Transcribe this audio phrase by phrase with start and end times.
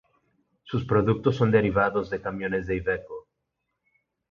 [0.63, 3.27] Sus productos son derivados de camiones de Iveco.